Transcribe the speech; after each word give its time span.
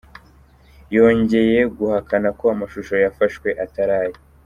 Yongeye 0.95 1.59
guhakana 1.77 2.29
ko 2.39 2.45
amashusho 2.53 2.93
yafashwe 3.03 3.47
atari 3.63 3.93
aye. 4.01 4.15